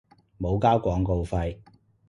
[0.39, 1.59] 冇交廣告費